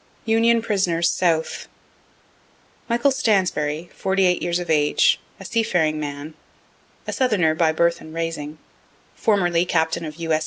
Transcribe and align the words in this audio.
UNION 0.25 0.63
PRISONERS 0.63 1.11
SOUTH 1.11 1.67
Michael 2.89 3.11
Stansbury, 3.11 3.91
48 3.93 4.41
years 4.41 4.57
of 4.57 4.67
age, 4.71 5.19
a 5.39 5.45
seafaring 5.45 5.99
man, 5.99 6.33
a 7.05 7.13
southerner 7.13 7.53
by 7.53 7.71
birth 7.71 8.01
and 8.01 8.11
raising, 8.11 8.57
formerly 9.13 9.63
captain 9.63 10.03
of 10.03 10.15
U. 10.15 10.33
S. 10.33 10.39